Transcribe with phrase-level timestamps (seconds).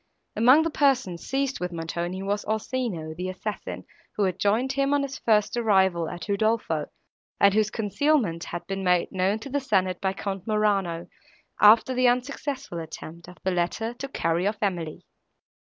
[0.35, 3.85] Among the persons, seized with Montoni, was Orsino, the assassin,
[4.15, 6.87] who had joined him on his first arrival at Udolpho,
[7.39, 11.05] and whose concealment had been made known to the senate by Count Morano,
[11.61, 15.05] after the unsuccessful attempt of the latter to carry off Emily.